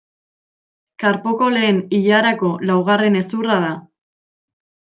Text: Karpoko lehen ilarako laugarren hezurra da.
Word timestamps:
Karpoko 1.03 1.49
lehen 1.57 1.81
ilarako 1.99 2.51
laugarren 2.71 3.21
hezurra 3.23 3.59
da. 3.67 3.71